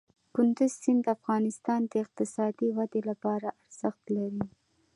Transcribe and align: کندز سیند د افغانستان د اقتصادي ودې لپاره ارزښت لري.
کندز 0.35 0.71
سیند 0.81 1.01
د 1.05 1.07
افغانستان 1.17 1.81
د 1.87 1.93
اقتصادي 2.03 2.67
ودې 2.77 3.01
لپاره 3.09 3.47
ارزښت 3.63 4.03
لري. 4.17 4.43